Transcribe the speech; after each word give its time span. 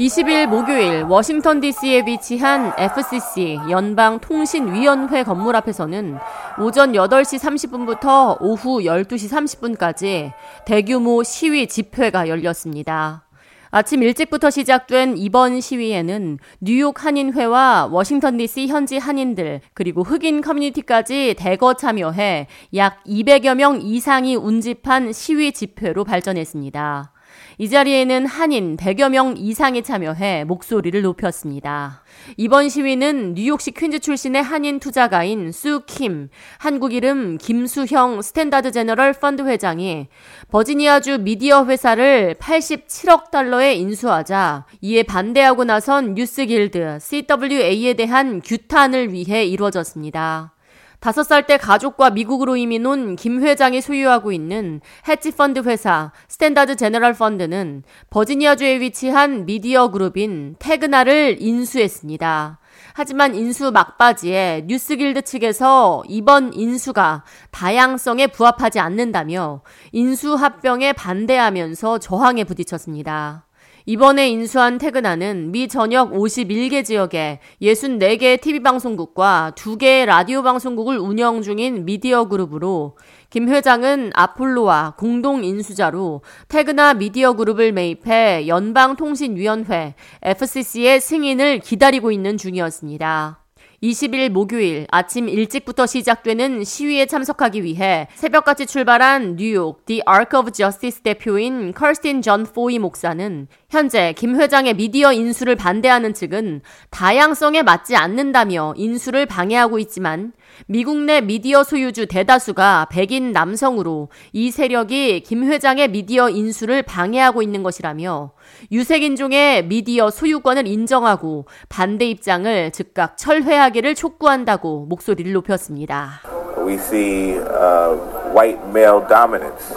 20일 0.00 0.46
목요일 0.46 1.02
워싱턴 1.02 1.60
DC에 1.60 2.04
위치한 2.06 2.72
FCC 2.78 3.58
연방 3.68 4.18
통신위원회 4.18 5.24
건물 5.24 5.54
앞에서는 5.56 6.16
오전 6.58 6.92
8시 6.92 7.38
30분부터 7.38 8.38
오후 8.40 8.80
12시 8.80 9.76
30분까지 9.76 10.32
대규모 10.64 11.22
시위 11.22 11.66
집회가 11.66 12.28
열렸습니다. 12.28 13.26
아침 13.70 14.02
일찍부터 14.02 14.48
시작된 14.48 15.18
이번 15.18 15.60
시위에는 15.60 16.38
뉴욕 16.62 17.04
한인회와 17.04 17.88
워싱턴 17.90 18.38
DC 18.38 18.68
현지 18.68 18.96
한인들 18.96 19.60
그리고 19.74 20.02
흑인 20.02 20.40
커뮤니티까지 20.40 21.34
대거 21.36 21.74
참여해 21.74 22.46
약 22.74 23.04
200여 23.04 23.54
명 23.54 23.78
이상이 23.82 24.34
운집한 24.34 25.12
시위 25.12 25.52
집회로 25.52 26.04
발전했습니다. 26.04 27.12
이 27.60 27.68
자리에는 27.68 28.24
한인 28.24 28.78
100여 28.78 29.10
명 29.10 29.34
이상이 29.36 29.82
참여해 29.82 30.44
목소리를 30.44 31.02
높였습니다. 31.02 32.02
이번 32.38 32.70
시위는 32.70 33.34
뉴욕시 33.34 33.72
퀸즈 33.72 33.98
출신의 33.98 34.42
한인 34.42 34.80
투자가인 34.80 35.52
수 35.52 35.82
킴, 35.84 36.30
한국 36.56 36.94
이름 36.94 37.36
김수형 37.36 38.22
스탠다드 38.22 38.72
제너럴 38.72 39.12
펀드 39.12 39.42
회장이 39.42 40.08
버지니아주 40.50 41.18
미디어 41.18 41.66
회사를 41.66 42.36
87억 42.40 43.30
달러에 43.30 43.74
인수하자 43.74 44.64
이에 44.80 45.02
반대하고 45.02 45.64
나선 45.64 46.14
뉴스 46.14 46.46
길드 46.46 46.96
CWA에 46.98 47.92
대한 47.92 48.40
규탄을 48.40 49.12
위해 49.12 49.44
이루어졌습니다. 49.44 50.54
다섯 51.00 51.22
살 51.22 51.46
때 51.46 51.56
가족과 51.56 52.10
미국으로 52.10 52.56
이민 52.56 52.84
온 52.84 53.16
김 53.16 53.42
회장이 53.42 53.80
소유하고 53.80 54.32
있는 54.32 54.80
헤지펀드 55.08 55.60
회사 55.60 56.12
스탠다드 56.28 56.76
제너럴 56.76 57.14
펀드는 57.14 57.82
버지니아주에 58.10 58.80
위치한 58.80 59.46
미디어 59.46 59.90
그룹인 59.90 60.56
테그나를 60.58 61.38
인수했습니다. 61.40 62.58
하지만 62.92 63.34
인수 63.34 63.70
막바지에 63.72 64.64
뉴스길드 64.66 65.22
측에서 65.22 66.02
이번 66.08 66.52
인수가 66.52 67.24
다양성에 67.50 68.26
부합하지 68.28 68.78
않는다며 68.80 69.62
인수 69.92 70.34
합병에 70.34 70.92
반대하면서 70.92 71.98
저항에 71.98 72.44
부딪혔습니다. 72.44 73.46
이번에 73.86 74.28
인수한 74.28 74.78
테그나는 74.78 75.52
미 75.52 75.68
전역 75.68 76.12
51개 76.12 76.84
지역에 76.84 77.40
64개의 77.62 78.40
TV방송국과 78.40 79.52
2개의 79.56 80.06
라디오 80.06 80.42
방송국을 80.42 80.98
운영 80.98 81.42
중인 81.42 81.84
미디어 81.84 82.24
그룹으로 82.28 82.96
김 83.30 83.48
회장은 83.48 84.10
아폴로와 84.14 84.94
공동 84.98 85.44
인수자로 85.44 86.22
태그나 86.48 86.94
미디어 86.94 87.34
그룹을 87.34 87.72
매입해 87.72 88.48
연방통신위원회 88.48 89.94
FCC의 90.22 91.00
승인을 91.00 91.60
기다리고 91.60 92.10
있는 92.10 92.36
중이었습니다. 92.36 93.40
20일 93.82 94.28
목요일 94.28 94.86
아침 94.90 95.26
일찍부터 95.26 95.86
시작되는 95.86 96.64
시위에 96.64 97.06
참석하기 97.06 97.64
위해 97.64 98.08
새벽같이 98.14 98.66
출발한 98.66 99.36
뉴욕 99.36 99.86
The 99.86 100.02
Ark 100.06 100.38
of 100.38 100.50
Justice 100.52 101.02
대표인 101.02 101.72
컬스틴 101.72 102.20
전 102.20 102.44
포이 102.44 102.78
목사는 102.78 103.48
현재 103.70 104.12
김 104.18 104.38
회장의 104.38 104.74
미디어 104.74 105.12
인수를 105.14 105.56
반대하는 105.56 106.12
측은 106.12 106.60
다양성에 106.90 107.62
맞지 107.62 107.96
않는다며 107.96 108.74
인수를 108.76 109.24
방해하고 109.24 109.78
있지만 109.78 110.34
미국 110.66 110.98
내 110.98 111.22
미디어 111.22 111.64
소유주 111.64 112.06
대다수가 112.06 112.88
백인 112.90 113.32
남성으로 113.32 114.10
이 114.34 114.50
세력이 114.50 115.20
김 115.20 115.44
회장의 115.44 115.88
미디어 115.88 116.28
인수를 116.28 116.82
방해하고 116.82 117.40
있는 117.40 117.62
것이라며 117.62 118.32
유색인종의 118.70 119.66
미디어 119.66 120.10
소유권을 120.10 120.66
인정하고 120.66 121.46
반대 121.68 122.06
입장을 122.06 122.70
즉각 122.72 123.16
철회하기를 123.16 123.94
촉구한다고 123.94 124.86
목소리를 124.88 125.32
높였습니다. 125.32 126.20
We 126.58 126.74
see 126.74 127.38
uh, 127.38 127.96
white 128.34 128.60
male 128.68 129.00
dominance, 129.08 129.74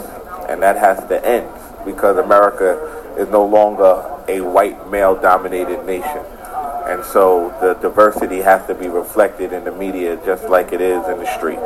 and 0.48 0.60
that 0.62 0.76
has 0.76 0.98
to 1.08 1.16
end 1.24 1.48
because 1.84 2.18
America 2.18 2.76
is 3.18 3.28
no 3.30 3.44
longer 3.44 4.02
a 4.28 4.40
white 4.40 4.76
male 4.90 5.14
dominated 5.14 5.84
nation. 5.86 6.22
And 6.86 7.02
so 7.04 7.52
the 7.60 7.74
diversity 7.80 8.42
has 8.42 8.66
to 8.66 8.74
be 8.74 8.88
reflected 8.88 9.52
in 9.52 9.64
the 9.64 9.72
media 9.72 10.18
just 10.26 10.44
like 10.50 10.72
it 10.72 10.80
is 10.80 11.02
in 11.08 11.18
the 11.18 11.26
street. 11.38 11.58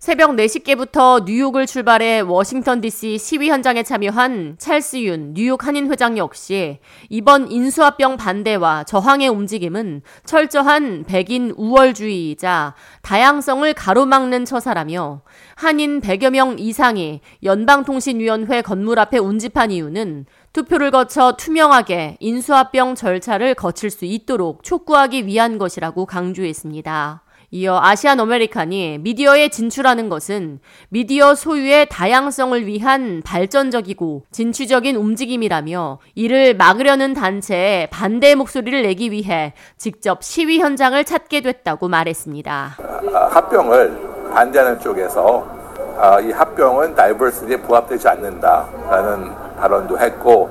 새벽 0.00 0.30
4시께부터 0.30 1.26
뉴욕을 1.26 1.66
출발해 1.66 2.20
워싱턴 2.20 2.80
DC 2.80 3.18
시위 3.18 3.50
현장에 3.50 3.82
참여한 3.82 4.56
찰스 4.58 4.96
윤 5.02 5.34
뉴욕 5.34 5.66
한인 5.66 5.92
회장 5.92 6.16
역시 6.16 6.78
이번 7.10 7.52
인수합병 7.52 8.16
반대와 8.16 8.84
저항의 8.84 9.28
움직임은 9.28 10.00
철저한 10.24 11.04
백인 11.06 11.52
우월주의이자 11.54 12.74
다양성을 13.02 13.74
가로막는 13.74 14.46
처사라며 14.46 15.20
한인 15.54 16.00
100여 16.00 16.30
명 16.30 16.58
이상이 16.58 17.20
연방통신위원회 17.42 18.62
건물 18.62 18.98
앞에 19.00 19.18
운집한 19.18 19.70
이유는 19.70 20.24
투표를 20.54 20.92
거쳐 20.92 21.36
투명하게 21.36 22.16
인수합병 22.20 22.94
절차를 22.94 23.54
거칠 23.54 23.90
수 23.90 24.06
있도록 24.06 24.62
촉구하기 24.62 25.26
위한 25.26 25.58
것이라고 25.58 26.06
강조했습니다. 26.06 27.22
이어 27.52 27.80
Asian 27.82 28.20
American이 28.20 28.98
미디어에 29.00 29.48
진출하는 29.48 30.08
것은 30.08 30.60
미디어 30.88 31.34
소유의 31.34 31.88
다양성을 31.90 32.64
위한 32.64 33.22
발전적이고 33.24 34.22
진취적인 34.30 34.94
움직임이라며 34.94 35.98
이를 36.14 36.54
막으려는 36.54 37.12
단체에 37.12 37.88
반대 37.90 38.36
목소리를 38.36 38.82
내기 38.82 39.10
위해 39.10 39.52
직접 39.76 40.22
시위 40.22 40.60
현장을 40.60 41.02
찾게 41.04 41.40
됐다고 41.40 41.88
말했습니다. 41.88 42.76
합병을 43.30 44.30
반대하는 44.32 44.78
쪽에서 44.78 45.44
이 46.22 46.30
합병은 46.30 46.94
다이버시티에 46.94 47.56
부합되지 47.62 48.06
않는다라는 48.06 49.56
발언도 49.58 49.98
했고 49.98 50.48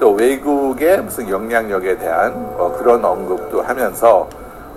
또 0.00 0.12
외국의 0.12 1.02
무슨 1.02 1.28
영향력에 1.28 1.98
대한 1.98 2.32
뭐 2.56 2.74
그런 2.78 3.04
언급도 3.04 3.60
하면서 3.60 4.28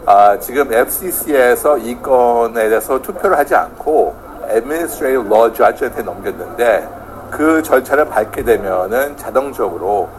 아, 0.06 0.38
지금 0.40 0.74
FCC에서 0.74 1.78
이 1.78 1.96
건에 2.02 2.70
대해서 2.70 3.00
투표를 3.00 3.38
하지 3.38 3.54
않고 3.54 4.16
Administrative 4.50 5.28
Law 5.28 5.54
Judge한테 5.54 6.02
넘겼는데 6.02 6.88
그 7.30 7.62
절차를 7.62 8.06
밟게 8.06 8.44
되면은 8.44 9.16
자동적으로 9.16 10.10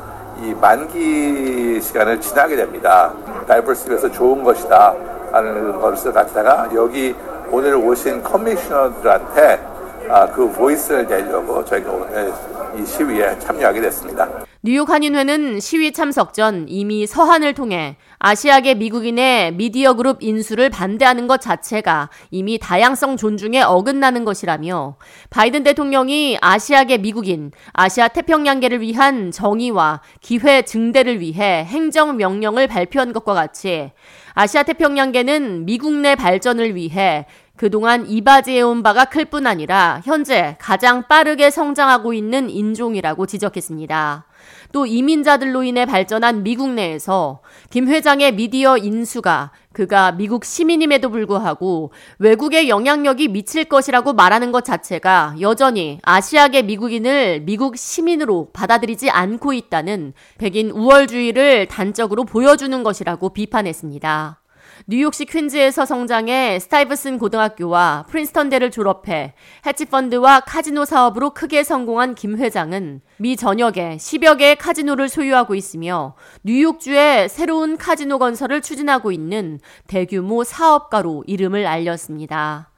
이 0.41 0.55
만기 0.55 1.81
시간을 1.83 2.21
지나게 2.21 2.57
됩니다. 2.57 3.13
다이버시티에서 3.49 4.11
좋은 4.13 4.45
것이다 4.45 4.95
하는 5.33 5.81
것을 5.81 6.13
갖다가 6.13 6.69
여기 6.75 7.15
오늘 7.51 7.75
오신 7.75 8.23
커미셔너들한테 8.23 9.72
아, 10.09 10.27
그 10.27 10.51
보이스를 10.53 11.07
내려고 11.07 11.65
저희가 11.65 11.91
오늘 11.91 12.33
이 12.79 12.87
시위에 12.87 13.39
참여하게 13.39 13.81
됐습니다. 13.81 14.29
뉴욕 14.65 14.89
한인회는 14.89 15.59
시위 15.59 15.93
참석 15.93 16.35
전 16.35 16.67
이미 16.69 17.05
서한을 17.07 17.53
통해 17.55 17.97
아시아계 18.21 18.75
미국인의 18.75 19.55
미디어 19.55 19.95
그룹 19.95 20.23
인수를 20.23 20.71
반대하는 20.71 21.27
것 21.27 21.41
자체가 21.41 22.11
이미 22.31 22.59
다양성 22.59 23.17
존중에 23.17 23.61
어긋나는 23.63 24.25
것이라며 24.25 24.97
바이든 25.31 25.65
대통령이 25.65 26.39
아시아계 26.41 26.99
미국인, 26.99 27.51
아시아 27.73 28.07
태평양계를 28.07 28.81
위한 28.81 29.33
정의와 29.33 30.01
기회 30.21 30.63
증대를 30.63 31.19
위해 31.21 31.65
행정 31.65 32.17
명령을 32.17 32.69
발표한 32.69 33.13
것과 33.13 33.35
같이 33.35 33.91
아시아 34.35 34.63
태평양계는 34.63 35.67
미국 35.67 35.93
내 35.93 36.15
발전을 36.15 36.77
위해 36.77 37.27
그동안 37.63 38.09
이바지해온 38.09 38.83
바가 38.83 39.05
클 39.05 39.25
뿐 39.25 39.47
아니라 39.47 40.03
현재 40.05 40.57
가장 40.59 41.07
빠르게 41.07 41.49
성장하고 41.49 42.13
있는 42.13 42.51
인종이라고 42.51 43.27
지적했습니다. 43.27 44.27
또 44.73 44.85
이민자들로 44.85 45.63
인해 45.63 45.87
발전한 45.87 46.43
미국 46.43 46.71
내에서 46.71 47.41
김 47.71 47.87
회장의 47.87 48.35
미디어 48.35 48.77
인수가 48.77 49.53
그가 49.73 50.11
미국 50.11 50.45
시민임에도 50.45 51.09
불구하고 51.09 51.93
외국의 52.19 52.69
영향력이 52.69 53.29
미칠 53.29 53.65
것이라고 53.65 54.13
말하는 54.13 54.51
것 54.51 54.65
자체가 54.65 55.37
여전히 55.41 56.01
아시아계 56.03 56.63
미국인을 56.63 57.43
미국 57.43 57.77
시민으로 57.77 58.49
받아들이지 58.53 59.09
않고 59.09 59.53
있다는 59.53 60.15
백인 60.37 60.73
우월주의를 60.73 61.69
단적으로 61.69 62.25
보여주는 62.25 62.83
것이라고 62.83 63.29
비판했습니다. 63.29 64.42
뉴욕시 64.89 65.27
퀸즈에서 65.27 65.87
성장해 65.87 66.59
스타이브슨 66.59 67.19
고등학교와 67.19 68.07
프린스턴대를 68.09 68.73
졸업해 68.73 69.35
헤지펀드와 69.65 70.41
카지노 70.41 70.85
사업으로 70.85 71.31
크게 71.31 71.63
성공한 71.63 72.17
김 72.17 72.37
회장은 72.37 73.01
미 73.19 73.37
전역에 73.37 73.97
10여 73.99 74.39
개의 74.39 74.57
카지노를 74.57 75.09
소유하고 75.09 75.55
있으며 75.55 76.17
뉴욕주에 76.43 77.29
새로운 77.29 77.77
카지노 77.77 78.19
건설을 78.19 78.61
추진하고 78.61 79.13
있는 79.13 79.61
대규모 79.87 80.43
사업가로 80.43 81.25
이름을 81.29 81.65
알렸습니다. 81.65 82.71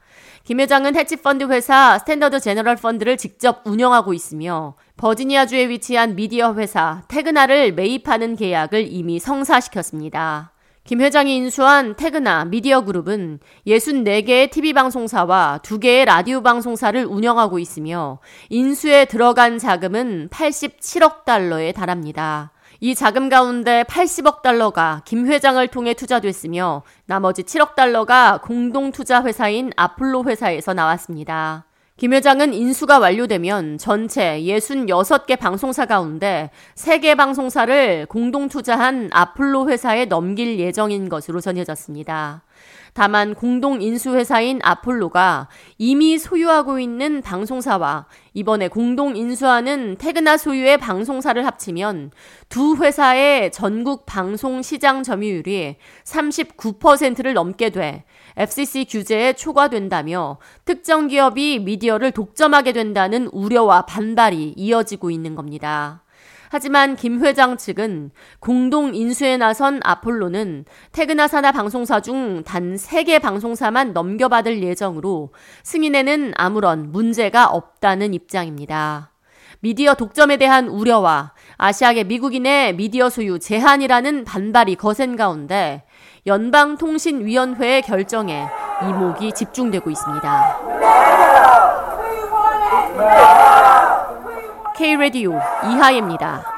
김 0.43 0.59
회장은 0.59 0.95
헤지펀드 0.95 1.45
회사 1.45 1.97
스탠더드 1.97 2.39
제너럴 2.39 2.75
펀드를 2.75 3.17
직접 3.17 3.63
운영하고 3.65 4.13
있으며 4.13 4.75
버지니아주에 4.97 5.69
위치한 5.69 6.15
미디어 6.15 6.53
회사 6.53 7.01
테그나를 7.07 7.73
매입하는 7.73 8.35
계약을 8.35 8.87
이미 8.87 9.19
성사시켰습니다. 9.19 10.54
김 10.85 11.01
회장이 11.01 11.35
인수한 11.35 11.95
테그나 11.95 12.45
미디어 12.45 12.81
그룹은 12.81 13.39
64개의 13.65 14.51
TV 14.51 14.73
방송사와 14.73 15.61
2개의 15.63 16.05
라디오 16.05 16.43
방송사를 16.43 17.03
운영하고 17.05 17.57
있으며 17.57 18.19
인수에 18.49 19.05
들어간 19.05 19.57
자금은 19.57 20.29
87억 20.29 21.25
달러에 21.25 21.71
달합니다. 21.71 22.51
이 22.81 22.93
자금 22.93 23.29
가운데 23.29 23.83
80억 23.85 24.43
달러가 24.43 25.01
김 25.05 25.25
회장을 25.25 25.67
통해 25.69 25.95
투자됐으며 25.95 26.83
나머지 27.07 27.41
7억 27.41 27.73
달러가 27.73 28.39
공동 28.43 28.91
투자 28.91 29.23
회사인 29.23 29.71
아폴로 29.75 30.25
회사에서 30.25 30.75
나왔습니다. 30.75 31.64
김 31.97 32.11
회장은 32.11 32.53
인수가 32.53 32.99
완료되면 32.99 33.77
전체 33.77 34.41
66개 34.41 35.39
방송사 35.39 35.85
가운데 35.85 36.49
3개 36.75 37.15
방송사를 37.15 38.05
공동 38.07 38.49
투자한 38.49 39.11
아폴로 39.13 39.69
회사에 39.69 40.03
넘길 40.03 40.59
예정인 40.59 41.07
것으로 41.07 41.39
전해졌습니다. 41.39 42.43
다만 42.93 43.33
공동 43.33 43.81
인수회사인 43.81 44.59
아폴로가 44.61 45.47
이미 45.77 46.17
소유하고 46.17 46.79
있는 46.79 47.21
방송사와 47.21 48.07
이번에 48.35 48.67
공동 48.67 49.15
인수하는 49.15 49.95
테그나 49.97 50.37
소유의 50.37 50.77
방송사를 50.77 51.43
합치면 51.45 52.11
두 52.49 52.75
회사의 52.75 53.51
전국 53.51 54.05
방송 54.05 54.61
시장 54.61 55.03
점유율이 55.03 55.77
39%를 56.03 57.33
넘게 57.33 57.69
돼 57.69 58.03
FCC 58.35 58.85
규제에 58.89 59.33
초과된다며 59.33 60.37
특정 60.65 61.07
기업이 61.07 61.59
미디어를 61.59 62.11
독점하게 62.11 62.73
된다는 62.73 63.27
우려와 63.31 63.85
반발이 63.85 64.53
이어지고 64.57 65.09
있는 65.11 65.33
겁니다. 65.33 66.04
하지만 66.49 66.95
김 66.95 67.23
회장 67.23 67.57
측은 67.57 68.11
공동 68.39 68.95
인수에 68.95 69.37
나선 69.37 69.79
아폴로는 69.83 70.65
테그나 70.91 71.27
사나 71.27 71.51
방송사 71.51 72.01
중 72.01 72.43
단 72.45 72.75
3개 72.75 73.21
방송사만 73.21 73.93
넘겨받을 73.93 74.63
예정으로 74.63 75.31
승인에는 75.63 76.33
아무런 76.35 76.91
문제가 76.91 77.47
없다는 77.47 78.13
입장입니다. 78.13 79.11
미디어 79.59 79.95
독점에 79.95 80.37
대한 80.37 80.67
우려와 80.67 81.33
아시아계 81.57 82.03
미국인의 82.03 82.75
미디어 82.75 83.09
소유 83.09 83.39
제한이라는 83.39 84.25
반발이 84.25 84.75
거센 84.75 85.15
가운데 85.15 85.83
연방통신위원회의 86.27 87.81
결정에 87.81 88.45
이목이 88.83 89.31
집중되고 89.33 89.89
있습니다. 89.89 90.59
K-Radio 94.77 95.39
이하예입니다. 95.63 96.54